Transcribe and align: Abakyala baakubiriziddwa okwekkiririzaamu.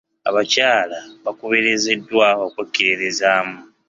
Abakyala 0.29 0.99
baakubiriziddwa 1.23 2.27
okwekkiririzaamu. 2.45 3.59